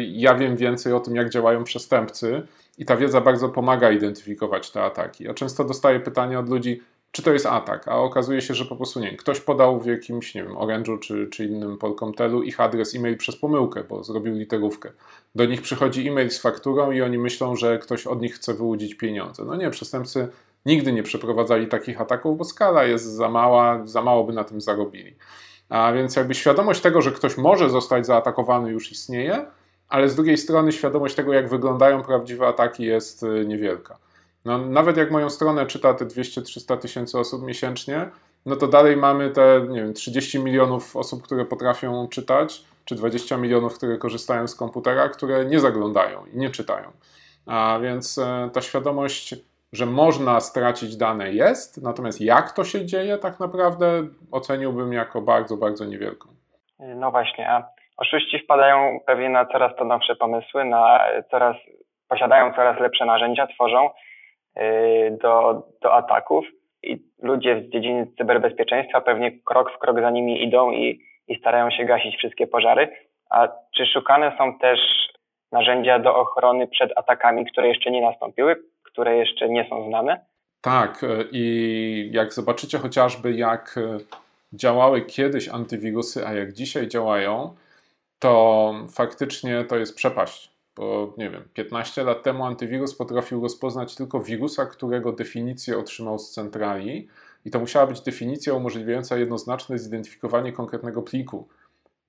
[0.00, 2.42] ja wiem więcej o tym, jak działają przestępcy
[2.78, 5.24] i ta wiedza bardzo pomaga identyfikować te ataki.
[5.24, 6.82] Ja często dostaję pytania od ludzi,
[7.14, 9.16] czy to jest atak, a okazuje się, że po prostu nie.
[9.16, 13.36] Ktoś podał w jakimś, nie wiem, Orange'u czy, czy innym Polkomtelu ich adres e-mail przez
[13.36, 14.92] pomyłkę, bo zrobił literówkę.
[15.34, 18.94] Do nich przychodzi e-mail z fakturą i oni myślą, że ktoś od nich chce wyłudzić
[18.94, 19.44] pieniądze.
[19.44, 20.28] No nie, przestępcy
[20.66, 24.60] nigdy nie przeprowadzali takich ataków, bo skala jest za mała, za mało by na tym
[24.60, 25.14] zarobili.
[25.68, 29.46] A więc jakby świadomość tego, że ktoś może zostać zaatakowany już istnieje,
[29.88, 33.98] ale z drugiej strony świadomość tego, jak wyglądają prawdziwe ataki jest y, niewielka.
[34.44, 38.08] No, nawet jak moją stronę czyta te 200-300 tysięcy osób miesięcznie,
[38.46, 43.36] no to dalej mamy te nie wiem, 30 milionów osób, które potrafią czytać, czy 20
[43.36, 46.92] milionów, które korzystają z komputera, które nie zaglądają i nie czytają.
[47.46, 49.34] A więc e, ta świadomość,
[49.72, 54.02] że można stracić dane jest, natomiast jak to się dzieje, tak naprawdę
[54.32, 56.28] oceniłbym jako bardzo, bardzo niewielką.
[56.78, 61.56] No właśnie, a oszuści wpadają pewnie na coraz to nowsze pomysły, na coraz,
[62.08, 63.90] posiadają coraz lepsze narzędzia, tworzą
[65.22, 66.44] do, do ataków
[66.82, 71.70] i ludzie z dziedziny cyberbezpieczeństwa pewnie krok w krok za nimi idą i, i starają
[71.70, 72.88] się gasić wszystkie pożary.
[73.30, 74.80] A czy szukane są też
[75.52, 80.20] narzędzia do ochrony przed atakami, które jeszcze nie nastąpiły, które jeszcze nie są znane?
[80.60, 83.98] Tak, y, i jak zobaczycie chociażby, jak y,
[84.52, 87.54] działały kiedyś antywirusy, a jak dzisiaj działają,
[88.18, 94.20] to faktycznie to jest przepaść bo nie wiem, 15 lat temu antywirus potrafił rozpoznać tylko
[94.20, 97.08] wirusa, którego definicję otrzymał z centrali,
[97.44, 101.48] i to musiała być definicja umożliwiająca jednoznaczne zidentyfikowanie konkretnego pliku.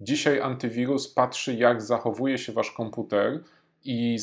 [0.01, 3.43] Dzisiaj antywirus patrzy, jak zachowuje się wasz komputer
[3.83, 4.17] i,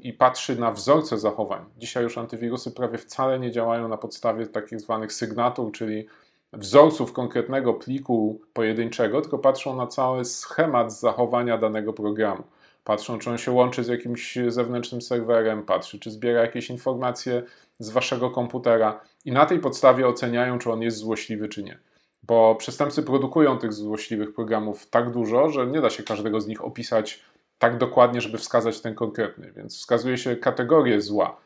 [0.00, 1.64] i patrzy na wzorce zachowań.
[1.78, 6.06] Dzisiaj już antywirusy prawie wcale nie działają na podstawie takich zwanych sygnatur, czyli
[6.52, 12.42] wzorców konkretnego pliku pojedynczego, tylko patrzą na cały schemat zachowania danego programu.
[12.86, 17.42] Patrzą, czy on się łączy z jakimś zewnętrznym serwerem, patrzy, czy zbiera jakieś informacje
[17.78, 21.78] z waszego komputera i na tej podstawie oceniają, czy on jest złośliwy, czy nie.
[22.22, 26.64] Bo przestępcy produkują tych złośliwych programów tak dużo, że nie da się każdego z nich
[26.64, 27.22] opisać
[27.58, 29.52] tak dokładnie, żeby wskazać ten konkretny.
[29.56, 31.36] Więc wskazuje się kategorię zła.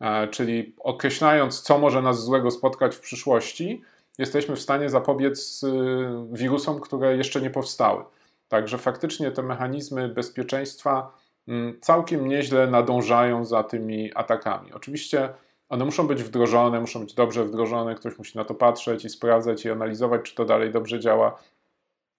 [0.00, 3.82] E, czyli określając, co może nas złego spotkać w przyszłości,
[4.18, 5.68] jesteśmy w stanie zapobiec y,
[6.32, 8.04] wirusom, które jeszcze nie powstały.
[8.50, 11.12] Także faktycznie te mechanizmy bezpieczeństwa
[11.48, 14.72] mm, całkiem nieźle nadążają za tymi atakami.
[14.72, 15.28] Oczywiście
[15.68, 19.64] one muszą być wdrożone, muszą być dobrze wdrożone, ktoś musi na to patrzeć i sprawdzać
[19.64, 21.38] i analizować, czy to dalej dobrze działa,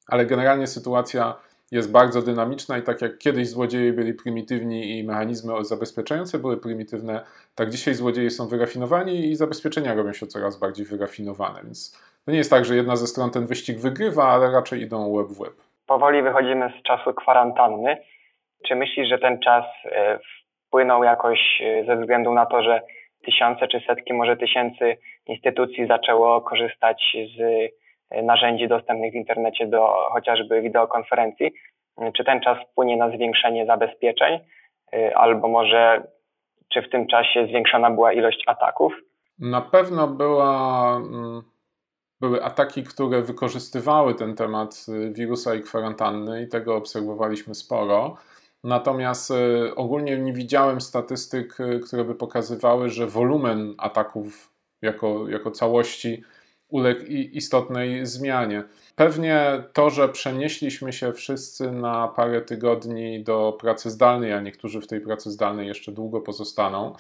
[0.08, 1.38] ale generalnie sytuacja
[1.72, 7.26] jest bardzo dynamiczna i tak jak kiedyś złodzieje byli prymitywni i mechanizmy zabezpieczające były prymitywne,
[7.56, 11.64] tak dzisiaj złodzieje są wyrafinowani i zabezpieczenia robią się coraz bardziej wyrafinowane.
[11.64, 15.08] Więc to nie jest tak, że jedna ze stron ten wyścig wygrywa, ale raczej idą
[15.08, 17.98] łeb w łeb powoli wychodzimy z czasu kwarantanny.
[18.68, 20.20] Czy myślisz, że ten czas e,
[20.68, 22.82] wpłynął jakoś e, ze względu na to, że
[23.26, 27.42] tysiące czy setki, może tysięcy instytucji zaczęło korzystać z
[28.10, 31.52] e, narzędzi dostępnych w internecie do chociażby wideokonferencji?
[32.18, 34.40] Czy ten czas wpłynie na zwiększenie zabezpieczeń,
[35.16, 36.04] albo może
[36.74, 38.94] czy w tym czasie zwiększona była ilość ataków?
[39.40, 41.42] Na pewno była mm,
[42.22, 48.18] były ataki, które wykorzystywały ten temat y, wirusa i kwarantanny i tego obserwowaliśmy sporo.
[48.64, 55.52] Natomiast y, ogólnie nie widziałem statystyk, y, które by pokazywały, że wolumen ataków jako, jako
[55.52, 56.24] całości
[56.70, 58.64] uległ istotnej zmianie.
[58.96, 64.88] Pewnie to, że przenieśliśmy się wszyscy na parę tygodni do pracy zdalnej, a niektórzy w
[64.88, 66.96] tej pracy zdalnej jeszcze długo pozostaną,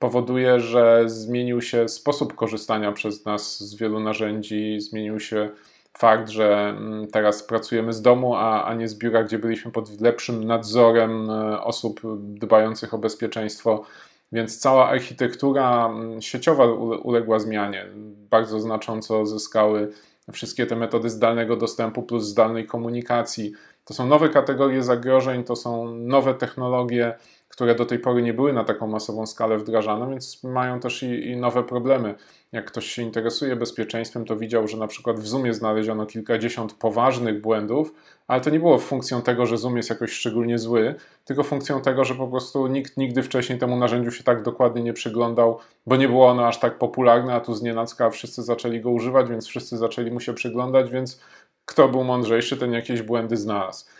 [0.00, 5.50] powoduje, że zmienił się sposób korzystania przez nas z wielu narzędzi, zmienił się
[5.98, 10.00] fakt, że mm, teraz pracujemy z domu, a, a nie z biura, gdzie byliśmy pod
[10.00, 13.84] lepszym nadzorem e, osób dbających o bezpieczeństwo.
[14.32, 16.64] Więc cała architektura mm, sieciowa
[17.02, 17.86] uległa zmianie.
[18.30, 19.92] Bardzo znacząco zyskały
[20.32, 23.52] wszystkie te metody zdalnego dostępu plus zdalnej komunikacji.
[23.90, 27.14] To są nowe kategorie zagrożeń, to są nowe technologie,
[27.48, 31.30] które do tej pory nie były na taką masową skalę wdrażane, więc mają też i,
[31.30, 32.14] i, nowe problemy.
[32.52, 37.40] Jak ktoś się interesuje bezpieczeństwem, to widział, że na przykład w Zoomie znaleziono kilkadziesiąt poważnych
[37.40, 37.94] błędów,
[38.26, 42.04] ale to nie było funkcją tego, że Zoom jest jakoś szczególnie zły, tylko funkcją tego,
[42.04, 46.08] że po prostu nikt nigdy wcześniej temu narzędziu się tak dokładnie nie przyglądał, bo nie
[46.08, 49.76] było ono aż tak popularne, a tu z nienacka wszyscy zaczęli go używać, więc wszyscy
[49.76, 51.20] zaczęli mu się przyglądać, więc
[51.64, 53.90] kto był mądrzejszy, ten jakieś błędy znalazł.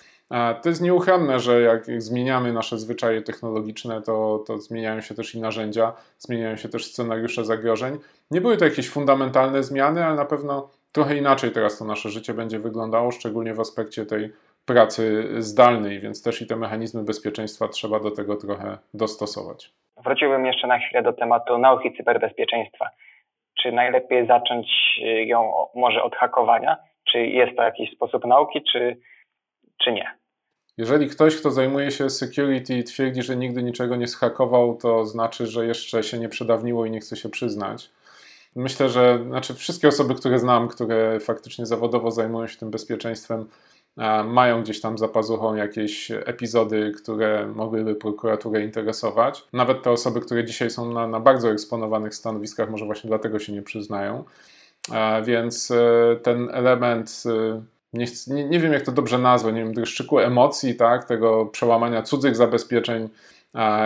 [0.62, 5.40] To jest nieuchronne, że jak zmieniamy nasze zwyczaje technologiczne, to, to zmieniają się też i
[5.40, 7.99] narzędzia, zmieniają się też scenariusze zagrożeń.
[8.31, 12.35] Nie były to jakieś fundamentalne zmiany, ale na pewno trochę inaczej teraz to nasze życie
[12.35, 14.33] będzie wyglądało, szczególnie w aspekcie tej
[14.64, 19.73] pracy zdalnej, więc też i te mechanizmy bezpieczeństwa trzeba do tego trochę dostosować.
[20.05, 22.90] Wróciłbym jeszcze na chwilę do tematu nauki cyberbezpieczeństwa.
[23.62, 24.66] Czy najlepiej zacząć
[25.27, 26.77] ją może od hakowania?
[27.12, 28.96] Czy jest to jakiś sposób nauki, czy,
[29.85, 30.20] czy nie?
[30.79, 35.66] Jeżeli ktoś, kto zajmuje się security, twierdzi, że nigdy niczego nie schakował, to znaczy, że
[35.66, 37.90] jeszcze się nie przedawniło i nie chce się przyznać.
[38.57, 43.46] Myślę, że znaczy wszystkie osoby, które znam, które faktycznie zawodowo zajmują się tym bezpieczeństwem,
[44.25, 49.44] mają gdzieś tam za pazuchą jakieś epizody, które mogłyby prokuraturę interesować.
[49.53, 53.53] Nawet te osoby, które dzisiaj są na, na bardzo eksponowanych stanowiskach, może właśnie dlatego się
[53.53, 54.25] nie przyznają.
[55.24, 59.74] Więc e, ten element e, nie, nie, nie, wiem jak to dobrze nazwać, nie wiem,
[59.74, 63.09] dreszczyku emocji, tak, tego przełamania cudzych zabezpieczeń,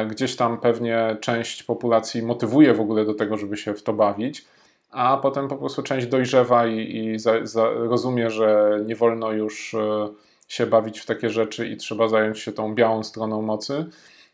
[0.09, 4.45] gdzieś tam pewnie część populacji motywuje w ogóle do tego, żeby się w to bawić,
[4.91, 9.75] a potem po prostu część dojrzewa i, i za, za, rozumie, że nie wolno już
[9.75, 10.09] e,
[10.49, 13.87] się bawić w takie rzeczy i trzeba zająć się tą białą stroną mocy,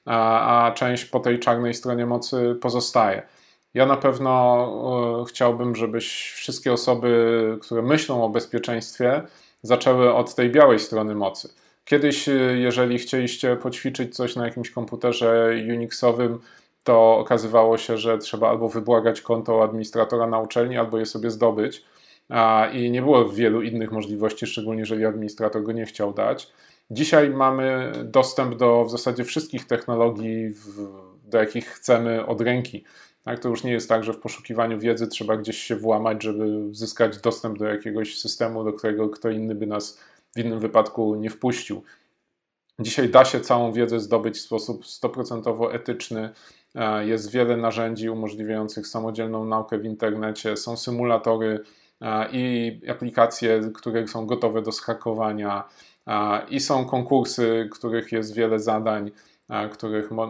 [0.04, 3.22] a, a część po tej czarnej stronie mocy pozostaje.
[3.74, 9.22] Ja na pewno e, chciałbym, żebyś wszystkie osoby, które myślą o bezpieczeństwie,
[9.62, 11.48] zaczęły od tej białej strony mocy.
[11.84, 16.38] Kiedyś, e, jeżeli chcieliście poćwiczyć coś na jakimś komputerze Unixowym,
[16.84, 21.84] to okazywało się, że trzeba albo wybłagać konto administratora na uczelni, albo je sobie zdobyć.
[22.72, 26.52] I nie było wielu innych możliwości, szczególnie jeżeli administrator go nie chciał dać.
[26.90, 30.54] Dzisiaj mamy dostęp do w zasadzie wszystkich technologii,
[31.24, 32.84] do jakich chcemy od ręki.
[33.24, 36.74] Tak, to już nie jest tak, że w poszukiwaniu wiedzy trzeba gdzieś się włamać, żeby
[36.74, 40.00] zyskać dostęp do jakiegoś systemu, do którego kto inny by nas
[40.36, 41.82] w innym wypadku nie wpuścił.
[42.80, 46.30] Dzisiaj da się całą wiedzę zdobyć w sposób 100% etyczny.
[46.74, 51.60] E, jest wiele narzędzi umożliwiających samodzielną naukę w internecie, są symulatory
[52.00, 55.64] e, i aplikacje, które są gotowe do schakowania,
[56.06, 59.10] e, i są konkursy, których jest wiele zadań,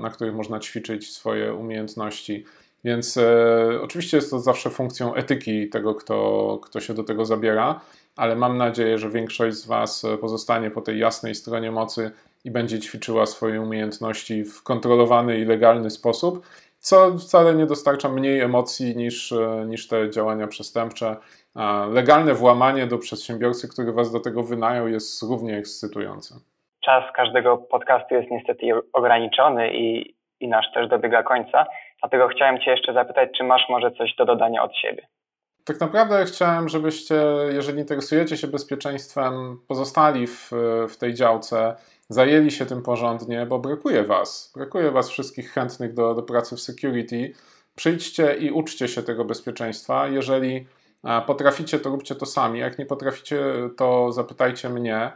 [0.03, 2.45] na których można ćwiczyć swoje umiejętności.
[2.85, 7.81] Więc e, oczywiście jest to zawsze funkcją etyki tego, kto, kto się do tego zabiera,
[8.17, 12.11] ale mam nadzieję, że większość z Was pozostanie po tej jasnej stronie mocy
[12.45, 16.47] i będzie ćwiczyła swoje umiejętności w kontrolowany i legalny sposób,
[16.79, 21.17] co wcale nie dostarcza mniej emocji niż, e, niż te działania przestępcze.
[21.91, 26.35] Legalne włamanie do przedsiębiorcy, który Was do tego wynają, jest równie ekscytujące.
[26.81, 31.67] Czas każdego podcastu jest niestety ograniczony i, i nasz też dobiega końca.
[32.01, 35.07] Dlatego chciałem Cię jeszcze zapytać, czy masz może coś do dodania od siebie?
[35.65, 37.15] Tak naprawdę chciałem, żebyście,
[37.53, 40.51] jeżeli interesujecie się bezpieczeństwem, pozostali w,
[40.89, 41.77] w tej działce,
[42.09, 44.53] zajęli się tym porządnie, bo brakuje Was.
[44.57, 47.33] Brakuje Was wszystkich chętnych do, do pracy w security.
[47.77, 50.09] Przyjdźcie i uczcie się tego bezpieczeństwa.
[50.09, 50.67] Jeżeli
[51.27, 52.59] potraficie, to róbcie to sami.
[52.59, 53.39] Jak nie potraficie,
[53.77, 55.13] to zapytajcie mnie.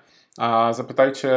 [0.70, 1.32] Zapytajcie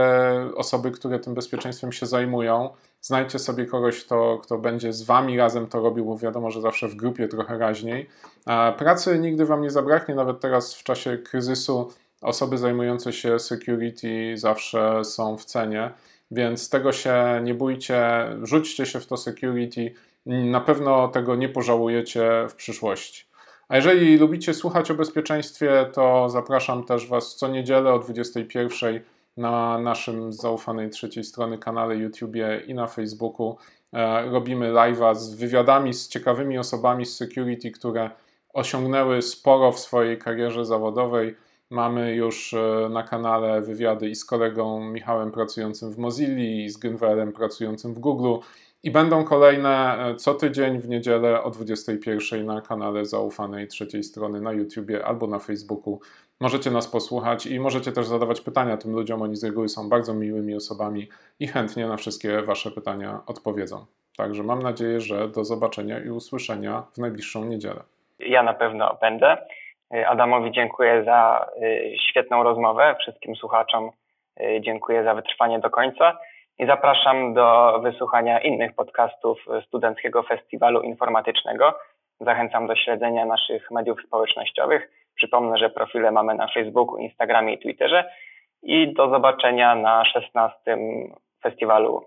[0.55, 2.69] osoby, które tym bezpieczeństwem się zajmują.
[3.01, 6.87] Znajdźcie sobie kogoś, kto, kto będzie z wami razem to robił, bo wiadomo, że zawsze
[6.87, 8.09] w grupie trochę raźniej.
[8.77, 15.05] Pracy nigdy wam nie zabraknie, nawet teraz w czasie kryzysu osoby zajmujące się security zawsze
[15.05, 15.91] są w cenie,
[16.31, 18.01] więc tego się nie bójcie,
[18.43, 19.93] rzućcie się w to security,
[20.25, 23.26] na pewno tego nie pożałujecie w przyszłości.
[23.67, 28.99] A jeżeli lubicie słuchać o bezpieczeństwie, to zapraszam też Was co niedzielę o 21
[29.37, 32.35] na naszym zaufanej trzeciej strony kanale YouTube
[32.67, 33.57] i na Facebooku.
[33.93, 38.09] E, robimy live'a z wywiadami z ciekawymi osobami z security, które
[38.53, 41.35] osiągnęły sporo w swojej karierze zawodowej.
[41.69, 46.79] Mamy już e, na kanale wywiady i z kolegą Michałem pracującym w Mozilla, i z
[46.79, 48.35] Günwerem pracującym w Google.
[48.87, 54.41] I będą kolejne e, co tydzień w niedzielę o 21 na kanale zaufanej trzeciej strony
[54.41, 55.99] na YouTubie albo na Facebooku.
[56.39, 59.21] Możecie nas posłuchać i możecie też zadawać pytania tym ludziom.
[59.21, 61.07] Oni z reguły są bardzo miłymi osobami
[61.39, 63.85] i chętnie na wszystkie Wasze pytania odpowiedzą.
[64.17, 67.81] Także mam nadzieję, że do zobaczenia i usłyszenia w najbliższą niedzielę.
[68.19, 69.37] Ja na pewno będę.
[70.07, 71.47] Adamowi dziękuję za
[72.09, 72.95] świetną rozmowę.
[72.99, 73.91] Wszystkim słuchaczom
[74.61, 76.17] dziękuję za wytrwanie do końca
[76.59, 81.79] i zapraszam do wysłuchania innych podcastów Studenckiego Festiwalu Informatycznego.
[82.19, 84.91] Zachęcam do śledzenia naszych mediów społecznościowych.
[85.15, 88.11] Przypomnę, że profile mamy na Facebooku, Instagramie i Twitterze.
[88.63, 90.77] I do zobaczenia na 16.
[91.43, 92.03] festiwalu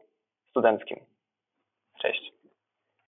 [0.51, 1.01] studenckim.
[1.99, 2.40] Cześć.